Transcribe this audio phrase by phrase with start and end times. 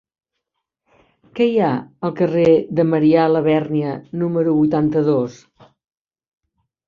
[1.39, 1.73] Què hi ha
[2.07, 5.37] al carrer de Marià Labèrnia número vuitanta-dos?